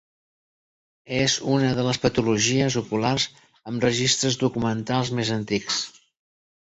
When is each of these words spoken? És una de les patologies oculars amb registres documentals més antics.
És 1.17 1.35
una 1.57 1.69
de 1.81 1.85
les 1.89 1.99
patologies 2.07 2.77
oculars 2.83 3.27
amb 3.73 3.85
registres 3.89 4.39
documentals 4.45 5.13
més 5.21 5.33
antics. 5.41 5.83